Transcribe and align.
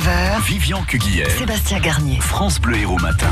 9h, 0.00 0.40
Vivian 0.44 0.82
Cuguière, 0.82 1.30
Sébastien 1.30 1.78
Garnier. 1.78 2.18
France 2.20 2.58
Bleu 2.58 2.78
Héros 2.78 2.98
Matin. 3.00 3.28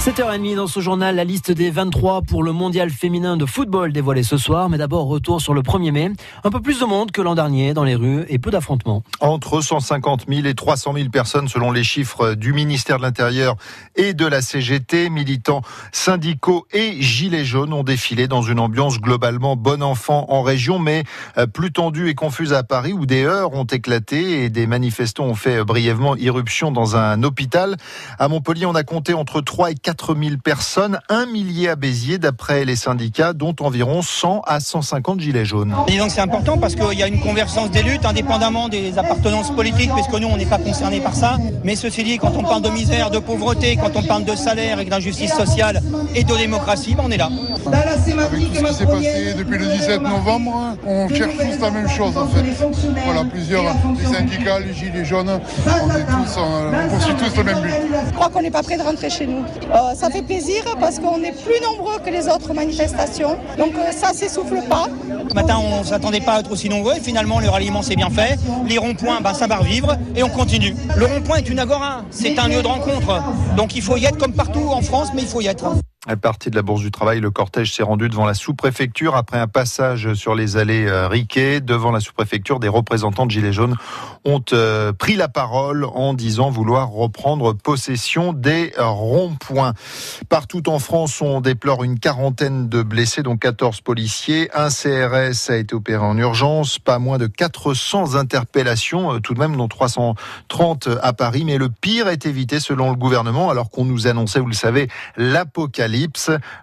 7h30 0.00 0.56
dans 0.56 0.66
ce 0.66 0.80
journal, 0.80 1.14
la 1.14 1.24
liste 1.24 1.52
des 1.52 1.70
23 1.70 2.22
pour 2.22 2.42
le 2.42 2.52
mondial 2.52 2.88
féminin 2.88 3.36
de 3.36 3.44
football 3.44 3.92
dévoilée 3.92 4.22
ce 4.22 4.38
soir. 4.38 4.70
Mais 4.70 4.78
d'abord, 4.78 5.06
retour 5.08 5.42
sur 5.42 5.52
le 5.52 5.60
1er 5.60 5.92
mai. 5.92 6.12
Un 6.42 6.48
peu 6.48 6.62
plus 6.62 6.80
de 6.80 6.86
monde 6.86 7.12
que 7.12 7.20
l'an 7.20 7.34
dernier 7.34 7.74
dans 7.74 7.84
les 7.84 7.96
rues 7.96 8.24
et 8.30 8.38
peu 8.38 8.50
d'affrontements. 8.50 9.02
Entre 9.20 9.60
150 9.60 10.24
000 10.26 10.46
et 10.46 10.54
300 10.54 10.94
000 10.94 11.10
personnes 11.10 11.48
selon 11.48 11.70
les 11.70 11.84
chiffres 11.84 12.32
du 12.32 12.54
ministère 12.54 12.96
de 12.96 13.02
l'Intérieur 13.02 13.56
et 13.94 14.14
de 14.14 14.24
la 14.24 14.40
CGT. 14.40 15.10
Militants 15.10 15.60
syndicaux 15.92 16.66
et 16.72 17.02
gilets 17.02 17.44
jaunes 17.44 17.74
ont 17.74 17.84
défilé 17.84 18.26
dans 18.26 18.40
une 18.40 18.58
ambiance 18.58 19.02
globalement 19.02 19.54
bon 19.54 19.82
enfant 19.82 20.24
en 20.30 20.40
région, 20.40 20.78
mais 20.78 21.04
euh, 21.36 21.46
plus 21.46 21.72
tendue 21.72 22.08
et 22.08 22.14
confuse 22.14 22.54
à 22.54 22.62
Paris 22.62 22.94
où 22.94 23.04
des 23.04 23.24
heurts 23.24 23.52
ont 23.52 23.64
éclaté 23.64 24.44
et 24.44 24.48
des 24.48 24.66
manifestants 24.66 25.26
ont 25.26 25.34
fait 25.34 25.62
brièvement 25.62 26.16
irruption 26.16 26.72
dans 26.72 26.96
un 26.96 27.22
hôpital. 27.22 27.76
À 28.18 28.28
Montpellier, 28.28 28.64
on 28.64 28.74
a 28.74 28.82
compté 28.82 29.12
entre 29.12 29.42
3 29.42 29.72
et 29.72 29.74
4 29.74 29.89
4000 29.90 30.38
personnes, 30.38 31.00
un 31.08 31.26
millier 31.26 31.68
à 31.68 31.74
Béziers 31.74 32.18
d'après 32.18 32.64
les 32.64 32.76
syndicats, 32.76 33.32
dont 33.32 33.56
environ 33.58 34.02
100 34.02 34.42
à 34.46 34.60
150 34.60 35.18
gilets 35.18 35.44
jaunes. 35.44 35.74
Et 35.88 35.98
donc 35.98 36.12
c'est 36.12 36.20
important 36.20 36.58
parce 36.58 36.76
qu'il 36.76 36.96
y 36.96 37.02
a 37.02 37.08
une 37.08 37.18
convergence 37.18 37.72
des 37.72 37.82
luttes 37.82 38.04
indépendamment 38.04 38.68
des 38.68 38.96
appartenances 38.98 39.50
politiques, 39.50 39.90
puisque 39.92 40.12
nous 40.12 40.28
on 40.28 40.36
n'est 40.36 40.46
pas 40.46 40.58
concernés 40.58 41.00
par 41.00 41.16
ça. 41.16 41.38
Mais 41.64 41.74
ceci 41.74 42.04
dit, 42.04 42.18
quand 42.18 42.36
on 42.36 42.44
parle 42.44 42.62
de 42.62 42.68
misère, 42.68 43.10
de 43.10 43.18
pauvreté, 43.18 43.76
quand 43.76 43.90
on 43.96 44.04
parle 44.04 44.24
de 44.24 44.36
salaire 44.36 44.78
et 44.78 44.84
d'injustice 44.84 45.34
sociale 45.34 45.82
et 46.14 46.22
de 46.22 46.36
démocratie, 46.36 46.94
ben, 46.94 47.02
on 47.06 47.10
est 47.10 47.16
là. 47.16 47.28
Avec 47.66 48.30
tout 48.30 48.54
ce 48.54 48.60
qui 48.60 48.74
s'est 48.74 48.86
passé 48.86 49.34
depuis 49.36 49.58
le 49.58 49.66
17 49.66 50.02
novembre, 50.02 50.76
on 50.86 51.08
cherche 51.08 51.36
tous 51.36 51.60
la 51.60 51.70
même 51.72 51.88
chose 51.88 52.16
en 52.16 52.28
fait. 52.28 52.44
Voilà, 53.04 53.24
plusieurs, 53.24 53.64
les 53.98 54.04
syndicats, 54.04 54.60
les 54.60 54.72
gilets 54.72 55.04
jaunes, 55.04 55.30
on, 55.66 55.90
est 55.90 56.04
tous, 56.04 56.38
on 56.38 56.88
poursuit 56.88 57.14
tous 57.14 57.36
le 57.38 57.44
même 57.44 57.60
but. 57.60 57.74
Je 58.06 58.14
crois 58.14 58.28
qu'on 58.28 58.42
n'est 58.42 58.52
pas 58.52 58.62
prêt 58.62 58.76
de 58.76 58.82
rentrer 58.82 59.10
chez 59.10 59.26
nous. 59.26 59.40
Euh, 59.74 59.79
ça 59.94 60.10
fait 60.10 60.22
plaisir 60.22 60.62
parce 60.78 60.98
qu'on 60.98 61.22
est 61.22 61.32
plus 61.44 61.60
nombreux 61.62 61.98
que 62.04 62.10
les 62.10 62.28
autres 62.28 62.52
manifestations. 62.52 63.36
Donc 63.58 63.74
euh, 63.74 63.92
ça 63.92 64.12
s'essouffle 64.12 64.62
pas. 64.68 64.88
Ce 65.28 65.34
matin, 65.34 65.58
on 65.58 65.80
ne 65.80 65.84
s'attendait 65.84 66.20
pas 66.20 66.34
à 66.34 66.40
être 66.40 66.52
aussi 66.52 66.68
nombreux 66.68 66.96
et 66.96 67.00
finalement, 67.00 67.40
le 67.40 67.48
ralliement 67.48 67.82
s'est 67.82 67.96
bien 67.96 68.10
fait. 68.10 68.38
Les 68.66 68.78
ronds-points, 68.78 69.20
ben, 69.20 69.34
ça 69.34 69.46
va 69.46 69.56
revivre 69.58 69.96
et 70.14 70.22
on 70.22 70.28
continue. 70.28 70.74
Le 70.96 71.06
rond-point 71.06 71.36
est 71.36 71.48
une 71.48 71.58
agora, 71.58 72.02
c'est 72.10 72.38
un 72.38 72.48
lieu 72.48 72.62
de 72.62 72.66
rencontre. 72.66 73.22
Donc 73.56 73.74
il 73.74 73.82
faut 73.82 73.96
y 73.96 74.04
être 74.04 74.18
comme 74.18 74.34
partout 74.34 74.68
en 74.70 74.82
France, 74.82 75.08
mais 75.14 75.22
il 75.22 75.28
faut 75.28 75.40
y 75.40 75.46
être. 75.46 75.74
À 76.08 76.16
partir 76.16 76.50
de 76.50 76.56
la 76.56 76.62
Bourse 76.62 76.80
du 76.80 76.90
Travail, 76.90 77.20
le 77.20 77.30
cortège 77.30 77.74
s'est 77.74 77.82
rendu 77.82 78.08
devant 78.08 78.24
la 78.24 78.32
sous-préfecture 78.32 79.16
après 79.16 79.38
un 79.38 79.46
passage 79.46 80.14
sur 80.14 80.34
les 80.34 80.56
allées 80.56 80.86
euh, 80.86 81.08
Riquet. 81.08 81.60
Devant 81.60 81.90
la 81.90 82.00
sous-préfecture, 82.00 82.58
des 82.58 82.68
représentants 82.68 83.26
de 83.26 83.30
Gilets 83.30 83.52
jaunes 83.52 83.76
ont 84.24 84.42
euh, 84.54 84.94
pris 84.94 85.14
la 85.14 85.28
parole 85.28 85.84
en 85.84 86.14
disant 86.14 86.48
vouloir 86.48 86.88
reprendre 86.88 87.52
possession 87.52 88.32
des 88.32 88.72
ronds-points. 88.78 89.74
Partout 90.30 90.70
en 90.70 90.78
France, 90.78 91.20
on 91.20 91.42
déplore 91.42 91.84
une 91.84 91.98
quarantaine 91.98 92.70
de 92.70 92.82
blessés, 92.82 93.22
dont 93.22 93.36
14 93.36 93.82
policiers. 93.82 94.48
Un 94.54 94.70
CRS 94.70 95.50
a 95.50 95.56
été 95.58 95.74
opéré 95.74 96.02
en 96.02 96.16
urgence. 96.16 96.78
Pas 96.78 96.98
moins 96.98 97.18
de 97.18 97.26
400 97.26 98.14
interpellations, 98.14 99.16
euh, 99.16 99.18
tout 99.18 99.34
de 99.34 99.38
même, 99.38 99.54
dont 99.54 99.68
330 99.68 100.88
à 101.02 101.12
Paris. 101.12 101.44
Mais 101.44 101.58
le 101.58 101.68
pire 101.68 102.08
est 102.08 102.24
évité 102.24 102.58
selon 102.58 102.88
le 102.88 102.96
gouvernement, 102.96 103.50
alors 103.50 103.68
qu'on 103.68 103.84
nous 103.84 104.06
annonçait, 104.06 104.40
vous 104.40 104.46
le 104.46 104.54
savez, 104.54 104.88
l'apocalypse. 105.18 105.89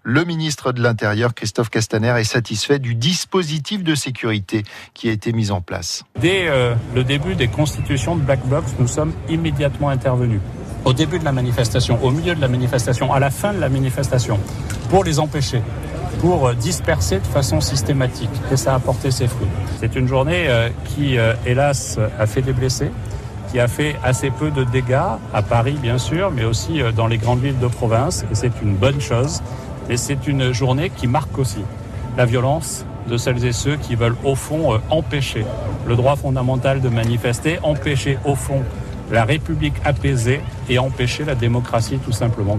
Le 0.04 0.24
ministre 0.24 0.72
de 0.72 0.82
l'Intérieur, 0.82 1.34
Christophe 1.34 1.70
Castaner, 1.70 2.14
est 2.20 2.24
satisfait 2.24 2.80
du 2.80 2.96
dispositif 2.96 3.84
de 3.84 3.96
sécurité 3.96 4.64
qui 4.94 5.10
a 5.10 5.12
été 5.12 5.34
mis 5.34 5.52
en 5.52 5.62
place. 5.62 6.04
Dès 6.20 6.48
euh, 6.48 6.76
le 6.96 7.04
début 7.04 7.36
des 7.36 7.48
constitutions 7.48 8.16
de 8.16 8.22
Black 8.22 8.46
Box, 8.48 8.74
nous 8.80 8.88
sommes 8.88 9.14
immédiatement 9.30 9.90
intervenus. 9.90 10.40
Au 10.86 10.94
début 10.94 11.20
de 11.20 11.26
la 11.26 11.32
manifestation, 11.32 12.04
au 12.04 12.12
milieu 12.12 12.36
de 12.36 12.42
la 12.42 12.48
manifestation, 12.48 13.12
à 13.12 13.20
la 13.20 13.30
fin 13.30 13.54
de 13.54 13.60
la 13.60 13.70
manifestation, 13.70 14.40
pour 14.90 15.04
les 15.04 15.20
empêcher 15.20 15.62
pour 16.20 16.48
euh, 16.48 16.54
disperser 16.56 17.20
de 17.20 17.28
façon 17.28 17.62
systématique. 17.62 18.32
Et 18.52 18.58
ça 18.58 18.74
a 18.74 18.80
porté 18.80 19.12
ses 19.12 19.28
fruits. 19.28 19.50
C'est 19.80 19.96
une 19.96 20.08
journée 20.08 20.48
euh, 20.48 20.70
qui, 20.86 21.16
hélas, 21.46 22.00
a 22.18 22.26
fait 22.26 22.42
des 22.42 22.54
blessés, 22.54 22.90
qui 23.52 23.60
a 23.60 23.68
fait 23.68 23.96
assez 24.04 24.30
peu 24.30 24.52
de 24.52 24.64
dégâts 24.64 25.18
à 25.34 25.42
Paris, 25.42 25.78
bien 25.82 25.98
sûr, 25.98 26.32
mais 26.32 26.44
aussi 26.44 26.82
euh, 26.82 26.92
dans 26.92 27.08
les 27.08 27.18
grandes 27.18 27.40
villes 27.40 27.60
de 27.60 27.68
province. 27.68 28.26
Et 28.32 28.36
c'est 28.36 28.52
une 28.62 28.76
bonne 28.76 29.02
chose. 29.02 29.42
Et 29.90 29.98
c'est 29.98 30.28
une 30.28 30.52
journée 30.52 30.90
qui 30.90 31.08
marque 31.08 31.38
aussi 31.38 31.64
la 32.18 32.26
violence 32.26 32.86
de 33.08 33.18
celles 33.18 33.46
et 33.46 33.54
ceux 33.54 33.78
qui 33.78 33.96
veulent 33.96 34.18
au 34.24 34.36
fond 34.36 34.74
euh, 34.74 34.78
empêcher 34.90 35.46
le 35.88 35.96
droit 35.96 36.16
fondamental 36.16 36.82
de 36.82 36.90
manifester, 36.90 37.60
empêcher 37.64 38.18
au 38.26 38.36
fond 38.36 38.64
la 39.12 39.24
République 39.24 39.76
apaisée 39.86 40.42
et 40.70 40.80
empêcher 40.80 41.24
la 41.24 41.36
démocratie 41.36 41.98
tout 41.98 42.12
simplement. 42.12 42.58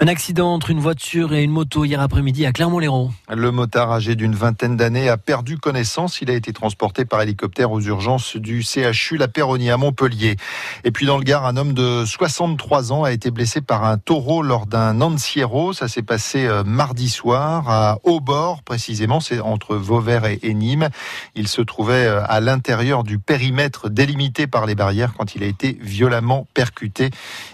Un 0.00 0.08
accident 0.08 0.52
entre 0.52 0.70
une 0.70 0.80
voiture 0.80 1.34
et 1.34 1.42
une 1.42 1.50
moto 1.50 1.84
hier 1.84 2.00
après-midi 2.00 2.46
à 2.46 2.52
Clermont-Lérault. 2.52 3.10
Le 3.28 3.50
motard 3.50 3.92
âgé 3.92 4.16
d'une 4.16 4.34
vingtaine 4.34 4.76
d'années 4.76 5.08
a 5.08 5.16
perdu 5.16 5.58
connaissance. 5.58 6.20
Il 6.22 6.30
a 6.30 6.34
été 6.34 6.52
transporté 6.52 7.04
par 7.04 7.20
hélicoptère 7.20 7.70
aux 7.70 7.80
urgences 7.80 8.36
du 8.36 8.62
CHU 8.62 9.16
La 9.16 9.28
Péronie 9.28 9.70
à 9.70 9.76
Montpellier. 9.76 10.36
Et 10.84 10.90
puis 10.90 11.06
dans 11.06 11.18
le 11.18 11.24
Gard, 11.24 11.46
un 11.46 11.56
homme 11.56 11.74
de 11.74 12.04
63 12.04 12.92
ans 12.92 13.04
a 13.04 13.12
été 13.12 13.30
blessé 13.30 13.60
par 13.60 13.84
un 13.84 13.98
taureau 13.98 14.42
lors 14.42 14.66
d'un 14.66 14.94
Nanciero. 14.94 15.72
Ça 15.72 15.88
s'est 15.88 16.02
passé 16.02 16.46
euh, 16.46 16.64
mardi 16.64 17.08
soir 17.08 17.68
à 17.68 17.98
Aubord, 18.02 18.62
précisément. 18.62 19.20
C'est 19.20 19.40
entre 19.40 19.76
Vauvert 19.76 20.24
et 20.24 20.54
Nîmes. 20.54 20.88
Il 21.34 21.48
se 21.48 21.60
trouvait 21.60 22.06
euh, 22.06 22.22
à 22.24 22.40
l'intérieur 22.40 23.04
du 23.04 23.18
périmètre 23.18 23.90
délimité 23.90 24.46
par 24.46 24.66
les 24.66 24.74
barrières 24.74 25.12
quand 25.16 25.34
il 25.34 25.42
a 25.42 25.46
été 25.46 25.78
violemment 25.80 26.46
percuté. 26.54 27.10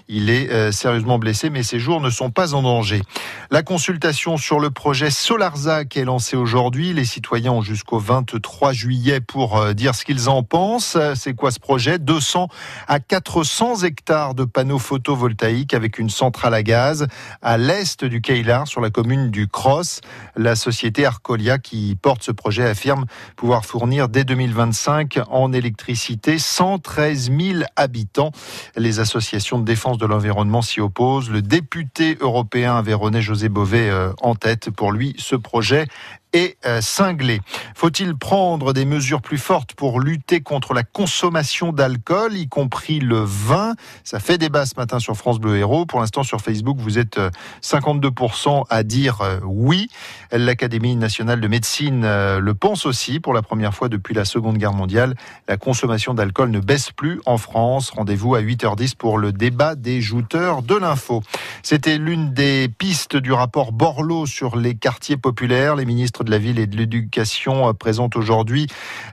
Il 0.09 0.31
est 0.31 0.51
euh, 0.51 0.73
sérieusement 0.73 1.19
blessé, 1.19 1.51
mais 1.51 1.63
ses 1.63 1.79
jours 1.79 2.01
ne 2.01 2.11
sont 2.11 2.31
pas 2.31 2.38
en 2.39 2.63
danger. 2.63 3.03
La 3.51 3.65
consultation 3.65 4.37
sur 4.37 4.61
le 4.61 4.71
projet 4.71 5.11
Solarzac 5.11 5.97
est 5.97 6.05
lancée 6.05 6.37
aujourd'hui. 6.37 6.93
Les 6.93 7.05
citoyens 7.05 7.51
ont 7.51 7.63
jusqu'au 7.63 7.99
23 7.99 8.73
juillet 8.73 9.21
pour 9.21 9.57
euh, 9.59 9.73
dire 9.73 9.97
ce 9.97 10.05
qu'ils 10.05 10.29
en 10.29 10.45
pensent. 10.45 10.97
C'est 11.17 11.35
quoi 11.35 11.51
ce 11.51 11.59
projet? 11.59 11.99
200 11.99 12.49
à 12.87 13.01
400 13.01 13.83
hectares 13.83 14.35
de 14.35 14.45
panneaux 14.45 14.79
photovoltaïques 14.79 15.75
avec 15.75 15.99
une 15.99 16.11
centrale 16.11 16.55
à 16.55 16.63
gaz 16.63 17.09
à 17.43 17.59
l'est 17.59 18.05
du 18.05 18.21
Keilar, 18.21 18.69
sur 18.69 18.81
la 18.81 18.91
commune 18.91 19.31
du 19.31 19.49
Cross. 19.49 20.01
La 20.37 20.55
société 20.55 21.05
Arcolia 21.05 21.59
qui 21.59 21.97
porte 22.01 22.23
ce 22.23 22.31
projet 22.31 22.69
affirme 22.69 23.07
pouvoir 23.35 23.65
fournir 23.65 24.09
dès 24.09 24.23
2025 24.23 25.19
en 25.29 25.53
électricité 25.53 26.39
113 26.39 27.33
000 27.37 27.59
habitants. 27.75 28.31
Les 28.77 29.01
associations 29.01 29.59
de 29.59 29.65
défense 29.65 29.99
de 29.99 30.07
l'environnement 30.07 30.63
s'y 30.63 30.81
opposent. 30.81 31.31
Le 31.31 31.43
député 31.43 32.18
européen 32.21 32.77
avait 32.77 32.95
René 32.95 33.23
José 33.23 33.49
Bové 33.49 33.91
euh, 33.91 34.13
en 34.21 34.35
tête. 34.35 34.71
Pour 34.71 34.93
lui, 34.93 35.15
ce 35.19 35.37
projet 35.37 35.87
et 36.33 36.57
euh, 36.67 36.81
cinglé. 36.81 37.41
Faut-il 37.75 38.17
prendre 38.17 38.73
des 38.73 38.85
mesures 38.85 39.23
plus 39.23 39.39
fortes 39.39 39.75
pour 39.75 40.01
lutter 40.01 40.41
contre 40.41 40.75
la 40.75 40.83
consommation 40.83 41.73
d'alcool, 41.73 42.37
y 42.37 42.49
compris 42.49 43.01
le 43.01 43.21
vin? 43.21 43.75
Ça 44.05 44.21
fait 44.21 44.39
débat 44.39 44.67
ce 44.67 44.75
matin 44.77 44.99
sur 44.99 45.17
France 45.17 45.39
Bleu 45.39 45.57
Héros. 45.57 45.87
Pour 45.87 46.01
l'instant, 46.01 46.23
sur 46.23 46.41
Facebook, 46.41 46.79
vous 46.81 46.99
êtes 46.99 47.19
52% 47.63 48.61
euh, 48.61 48.63
à 48.69 48.83
dire 48.83 49.21
euh, 49.23 49.41
oui. 49.45 49.89
L'Académie 50.33 50.97
nationale 50.97 51.41
de 51.41 51.49
médecine 51.49 52.03
le 52.03 52.55
pense 52.55 52.85
aussi. 52.87 53.21
Pour 53.21 53.33
la 53.33 53.43
première 53.43 53.75
fois 53.75 53.89
depuis 53.89 54.15
la 54.15 54.25
Seconde 54.25 54.59
Guerre 54.59 54.73
mondiale, 54.73 55.15
la 55.49 55.57
consommation 55.57 56.15
d'alcool 56.15 56.51
ne 56.51 56.61
baisse 56.61 56.91
plus 56.91 57.21
en 57.25 57.39
France. 57.39 57.91
Rendez-vous 57.91 58.35
à 58.35 58.43
8h10 58.43 58.97
pour 58.97 59.19
le 59.19 59.33
débat 59.33 59.75
des 59.75 60.01
jouteurs 60.01 60.63
de 60.63 60.75
l'info. 60.75 61.23
C'était 61.63 61.99
l'une 61.99 62.33
des 62.33 62.69
pistes 62.69 63.17
du 63.17 63.33
rapport 63.33 63.73
Borloo 63.73 64.27
sur 64.27 64.57
les 64.57 64.75
quartiers 64.75 65.17
populaires. 65.17 65.77
Les 65.77 65.85
ministres 65.85 66.18
de 66.25 66.31
la 66.31 66.39
Ville 66.39 66.59
et 66.59 66.67
de 66.67 66.77
l'Éducation 66.77 67.69
euh, 67.69 67.73
présente 67.73 68.17
aujourd'hui 68.17 68.67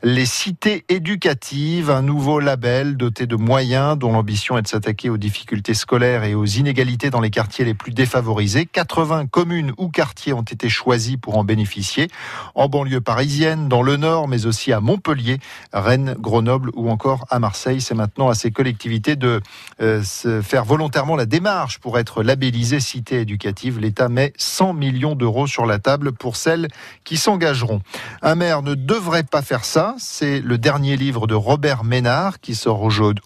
les 0.03 0.25
cités 0.25 0.85
éducatives, 0.89 1.89
un 1.89 2.01
nouveau 2.01 2.39
label 2.39 2.97
doté 2.97 3.25
de 3.25 3.35
moyens 3.35 3.97
dont 3.97 4.11
l'ambition 4.11 4.57
est 4.57 4.61
de 4.61 4.67
s'attaquer 4.67 5.09
aux 5.09 5.17
difficultés 5.17 5.73
scolaires 5.73 6.23
et 6.23 6.35
aux 6.35 6.45
inégalités 6.45 7.09
dans 7.09 7.21
les 7.21 7.29
quartiers 7.29 7.65
les 7.65 7.73
plus 7.73 7.91
défavorisés. 7.91 8.65
80 8.65 9.27
communes 9.27 9.73
ou 9.77 9.89
quartiers 9.89 10.33
ont 10.33 10.41
été 10.41 10.69
choisis 10.69 11.17
pour 11.17 11.37
en 11.37 11.43
bénéficier, 11.43 12.07
en 12.53 12.69
banlieue 12.69 13.01
parisienne, 13.01 13.67
dans 13.67 13.81
le 13.81 13.97
Nord, 13.97 14.27
mais 14.27 14.45
aussi 14.45 14.73
à 14.73 14.79
Montpellier, 14.79 15.39
Rennes, 15.73 16.15
Grenoble 16.19 16.71
ou 16.75 16.89
encore 16.89 17.25
à 17.29 17.39
Marseille. 17.39 17.81
C'est 17.81 17.95
maintenant 17.95 18.29
à 18.29 18.35
ces 18.35 18.51
collectivités 18.51 19.15
de 19.15 19.41
euh, 19.81 20.01
faire 20.41 20.65
volontairement 20.65 21.15
la 21.15 21.25
démarche 21.25 21.79
pour 21.79 21.99
être 21.99 22.23
labellisées 22.23 22.79
cité 22.79 23.21
éducative. 23.21 23.79
L'État 23.79 24.09
met 24.09 24.33
100 24.37 24.73
millions 24.73 25.15
d'euros 25.15 25.47
sur 25.47 25.65
la 25.65 25.79
table 25.79 26.11
pour 26.11 26.35
celles 26.35 26.67
qui 27.05 27.15
s'engageront. 27.17 27.81
Un 28.21 28.35
maire 28.35 28.61
ne 28.61 28.75
devrait 28.75 29.23
pas 29.23 29.41
faire 29.41 29.63
ça. 29.63 29.95
C'est 29.97 30.41
le 30.41 30.57
dernier 30.57 30.97
livre 30.97 31.27
de 31.27 31.35
Robert 31.35 31.85
Ménard 31.85 32.41
qui 32.41 32.55
sort 32.55 32.81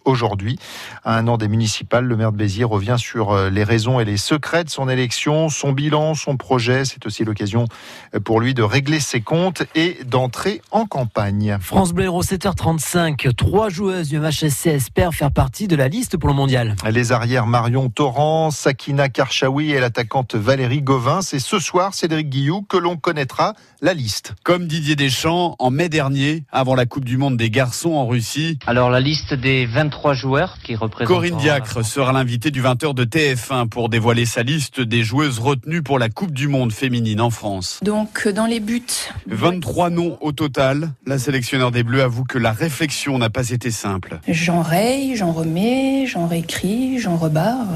aujourd'hui. 0.06 0.60
À 1.04 1.18
un 1.18 1.28
an 1.28 1.38
des 1.38 1.48
municipales, 1.48 2.06
le 2.06 2.16
maire 2.16 2.32
de 2.32 2.38
Béziers 2.38 2.66
revient 2.66 2.98
sur 2.98 3.32
euh, 3.32 3.50
les 3.50 3.64
raisons 3.64 4.00
et 4.00 4.06
les 4.06 4.18
secrets 4.18 4.64
de 4.64 4.70
son 4.70 4.90
élection, 4.90 5.50
son 5.50 5.72
bilan, 5.72 6.14
son 6.14 6.38
projet. 6.38 6.86
C'est 6.86 7.06
aussi 7.06 7.24
l'occasion 7.24 7.66
euh, 8.14 8.20
pour 8.20 8.42
lui 8.42 8.54
de 8.54 8.62
régler 8.62 9.00
ses 9.00 9.22
comptes 9.22 9.64
et 9.76 9.98
d'entrer 10.06 10.62
en 10.72 10.86
campagne. 10.86 11.58
France 11.62 11.94
Bleu 11.94 12.10
7h35. 12.10 13.34
Trois 13.34 13.70
joueuses 13.70 14.10
du 14.10 14.20
MHSC 14.20 14.68
espèrent 14.68 15.14
faire 15.14 15.32
partie 15.32 15.68
de 15.68 15.76
la 15.76 15.88
liste 15.88 16.18
pour 16.18 16.28
le 16.30 16.36
mondial. 16.36 16.76
Les 16.92 17.12
arrières 17.12 17.48
Marion 17.48 17.90
Torrent, 17.90 18.52
Sakina 18.52 19.08
Karchaoui 19.08 19.72
et 19.72 19.80
l'attaquante 19.80 20.36
Valérie 20.36 20.82
Gauvin. 20.82 21.22
C'est 21.22 21.40
ce 21.40 21.60
soir, 21.60 21.94
Cédric 21.94 22.30
Guillou, 22.30 22.64
que 22.64 22.78
l'on 22.78 22.98
connaîtra 22.98 23.54
la 23.82 23.94
liste. 23.94 24.34
Comme 24.44 24.68
Didier 24.68 24.96
Deschamps, 24.96 25.56
en 25.60 25.72
mai 25.72 25.90
dernier, 25.90 26.44
avant 26.52 26.76
la 26.76 26.86
Coupe 26.86 27.06
du 27.06 27.18
Monde 27.18 27.38
des 27.38 27.50
garçons 27.50 27.92
en 27.92 28.08
Russie. 28.08 28.60
Alors 28.68 28.90
la 28.90 29.00
liste 29.00 29.34
des 29.34 29.66
23 29.66 30.14
joueurs 30.14 30.58
qui 30.64 30.76
représentent... 30.76 31.08
Corinne 31.08 31.38
Diacre 31.38 31.86
sera 31.86 32.12
l'invitée 32.12 32.52
du 32.52 32.62
20h 32.62 32.94
de 32.94 33.06
TF1 33.06 33.70
pour 33.70 33.90
dévoiler 33.90 34.26
sa 34.26 34.44
liste 34.44 34.82
des 34.82 35.04
joueuses 35.04 35.40
retenues 35.40 35.82
pour 35.82 36.00
la 36.00 36.10
Coupe 36.10 36.34
du 36.34 36.48
Monde 36.48 36.72
féminine 36.72 37.22
en 37.22 37.30
France. 37.30 37.80
Donc 37.84 38.28
dans 38.28 38.46
les 38.46 38.60
buts... 38.60 38.84
23 39.28 39.90
noms 39.90 40.18
au 40.22 40.32
total. 40.32 40.92
La 41.06 41.20
sélectionneur 41.20 41.72
des 41.72 41.84
Bleus 41.84 42.02
avoue 42.02 42.24
que 42.24 42.38
la 42.38 42.52
réflexion 42.52 43.18
n'a 43.18 43.30
pas 43.30 43.50
été 43.50 43.72
simple. 43.72 44.20
J'en 44.28 44.62
raye, 44.62 45.16
j'en 45.16 45.32
remets, 45.32 46.06
j'en 46.06 46.28
réécris, 46.28 47.00
j'en 47.00 47.16
rebarre. 47.16 47.68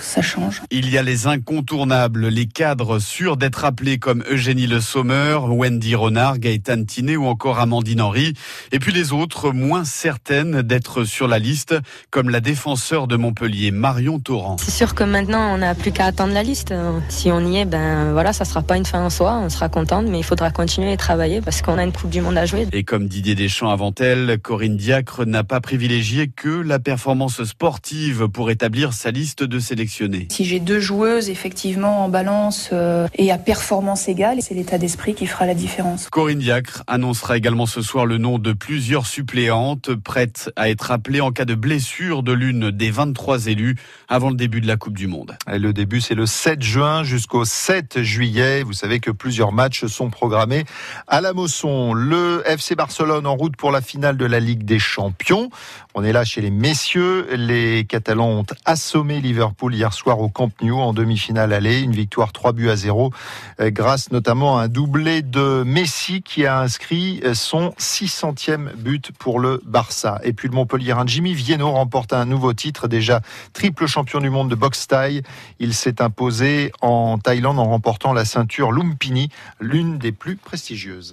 Ça 0.00 0.22
change. 0.22 0.62
Il 0.70 0.90
y 0.90 0.98
a 0.98 1.02
les 1.02 1.26
incontournables, 1.26 2.26
les 2.28 2.46
cadres 2.46 2.98
sûrs 2.98 3.36
d'être 3.36 3.64
appelés 3.64 3.98
comme 3.98 4.24
Eugénie 4.28 4.66
Le 4.66 4.80
Sommer, 4.80 5.31
Wendy 5.40 5.94
Renard, 5.94 6.38
Gaëtan 6.38 6.84
Tinet 6.84 7.16
ou 7.16 7.26
encore 7.26 7.58
Amandine 7.58 8.00
Henry. 8.00 8.34
Et 8.70 8.78
puis 8.78 8.92
les 8.92 9.12
autres 9.12 9.52
moins 9.52 9.84
certaines 9.84 10.62
d'être 10.62 11.04
sur 11.04 11.28
la 11.28 11.38
liste, 11.38 11.74
comme 12.10 12.30
la 12.30 12.40
défenseur 12.40 13.06
de 13.06 13.16
Montpellier, 13.16 13.70
Marion 13.70 14.18
Torrent. 14.18 14.56
C'est 14.60 14.70
sûr 14.70 14.94
que 14.94 15.04
maintenant 15.04 15.54
on 15.54 15.58
n'a 15.58 15.74
plus 15.74 15.92
qu'à 15.92 16.06
attendre 16.06 16.32
la 16.32 16.42
liste. 16.42 16.74
Si 17.08 17.30
on 17.30 17.40
y 17.40 17.58
est, 17.58 17.64
ben 17.64 18.12
voilà, 18.12 18.32
ça 18.32 18.44
sera 18.44 18.62
pas 18.62 18.76
une 18.76 18.86
fin 18.86 19.04
en 19.04 19.10
soi. 19.10 19.40
On 19.42 19.48
sera 19.48 19.68
contente, 19.68 20.06
mais 20.08 20.18
il 20.18 20.24
faudra 20.24 20.50
continuer 20.50 20.92
et 20.92 20.96
travailler 20.96 21.40
parce 21.40 21.62
qu'on 21.62 21.78
a 21.78 21.84
une 21.84 21.92
Coupe 21.92 22.10
du 22.10 22.20
Monde 22.20 22.38
à 22.38 22.46
jouer. 22.46 22.66
Et 22.72 22.84
comme 22.84 23.08
Didier 23.08 23.34
Deschamps 23.34 23.70
avant 23.70 23.94
elle, 23.98 24.38
Corinne 24.40 24.76
Diacre 24.76 25.24
n'a 25.24 25.44
pas 25.44 25.60
privilégié 25.60 26.28
que 26.28 26.48
la 26.48 26.78
performance 26.78 27.42
sportive 27.44 28.28
pour 28.28 28.50
établir 28.50 28.92
sa 28.92 29.10
liste 29.10 29.42
de 29.42 29.58
sélectionnés. 29.58 30.28
Si 30.30 30.44
j'ai 30.44 30.60
deux 30.60 30.80
joueuses 30.80 31.30
effectivement 31.30 32.04
en 32.04 32.08
balance 32.08 32.70
euh, 32.72 33.08
et 33.16 33.30
à 33.30 33.38
performance 33.38 34.08
égale, 34.08 34.38
c'est 34.40 34.54
l'état 34.54 34.78
d'esprit 34.78 35.14
qui 35.14 35.21
fera 35.26 35.46
la 35.46 35.54
différence. 35.54 36.08
Corinne 36.10 36.38
Diacre 36.38 36.82
annoncera 36.86 37.36
également 37.36 37.66
ce 37.66 37.82
soir 37.82 38.06
le 38.06 38.18
nom 38.18 38.38
de 38.38 38.52
plusieurs 38.52 39.06
suppléantes 39.06 39.94
prêtes 39.94 40.50
à 40.56 40.70
être 40.70 40.90
appelées 40.90 41.20
en 41.20 41.30
cas 41.30 41.44
de 41.44 41.54
blessure 41.54 42.22
de 42.22 42.32
l'une 42.32 42.70
des 42.70 42.90
23 42.90 43.46
élus 43.46 43.76
avant 44.08 44.30
le 44.30 44.36
début 44.36 44.60
de 44.60 44.66
la 44.66 44.76
Coupe 44.76 44.96
du 44.96 45.06
Monde. 45.06 45.36
Et 45.50 45.58
le 45.58 45.72
début, 45.72 46.00
c'est 46.00 46.14
le 46.14 46.26
7 46.26 46.62
juin 46.62 47.04
jusqu'au 47.04 47.44
7 47.44 48.02
juillet. 48.02 48.62
Vous 48.62 48.72
savez 48.72 49.00
que 49.00 49.10
plusieurs 49.10 49.52
matchs 49.52 49.86
sont 49.86 50.10
programmés 50.10 50.64
à 51.06 51.20
la 51.20 51.32
Mosson. 51.32 51.92
Le 51.94 52.42
FC 52.46 52.74
Barcelone 52.74 53.26
en 53.26 53.36
route 53.36 53.56
pour 53.56 53.70
la 53.70 53.80
finale 53.80 54.16
de 54.16 54.26
la 54.26 54.40
Ligue 54.40 54.64
des 54.64 54.78
Champions. 54.78 55.50
On 55.94 56.04
est 56.04 56.12
là 56.12 56.24
chez 56.24 56.40
les 56.40 56.50
messieurs. 56.50 57.26
Les 57.36 57.84
Catalans 57.84 58.30
ont 58.30 58.46
assommé 58.64 59.20
Liverpool 59.20 59.74
hier 59.74 59.92
soir 59.92 60.20
au 60.20 60.28
Camp 60.28 60.50
Nou 60.62 60.78
en 60.78 60.92
demi-finale 60.92 61.52
aller. 61.52 61.80
Une 61.80 61.92
victoire 61.92 62.32
3 62.32 62.52
buts 62.52 62.70
à 62.70 62.76
0 62.76 63.12
euh, 63.60 63.70
grâce 63.70 64.10
notamment 64.10 64.58
à 64.58 64.64
un 64.64 64.68
doublé 64.68 65.11
de 65.20 65.64
Messi 65.64 66.22
qui 66.22 66.46
a 66.46 66.60
inscrit 66.60 67.20
son 67.34 67.74
600e 67.78 68.74
but 68.76 69.12
pour 69.18 69.40
le 69.40 69.60
Barça. 69.66 70.20
Et 70.24 70.32
puis 70.32 70.48
le 70.48 70.54
Montpellier, 70.54 70.94
Jimmy 71.04 71.34
Vienno 71.34 71.70
remporte 71.72 72.14
un 72.14 72.24
nouveau 72.24 72.54
titre, 72.54 72.88
déjà 72.88 73.20
triple 73.52 73.86
champion 73.86 74.20
du 74.20 74.30
monde 74.30 74.48
de 74.48 74.54
boxe 74.54 74.86
taille. 74.86 75.22
Il 75.58 75.74
s'est 75.74 76.00
imposé 76.00 76.72
en 76.80 77.18
Thaïlande 77.18 77.58
en 77.58 77.64
remportant 77.64 78.12
la 78.12 78.24
ceinture 78.24 78.72
Lumpini, 78.72 79.28
l'une 79.60 79.98
des 79.98 80.12
plus 80.12 80.36
prestigieuses. 80.36 81.10